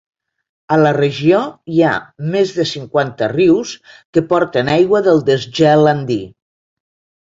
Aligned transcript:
A 0.75 0.79
la 0.83 0.93
regió 0.97 1.41
hi 1.75 1.83
ha 1.83 1.91
més 2.37 2.55
de 2.57 2.67
cinquanta 2.71 3.31
rius 3.37 3.77
que 4.15 4.27
porten 4.35 4.75
aigua 4.81 5.07
del 5.13 5.27
desgel 5.33 5.97
andí. 5.97 6.23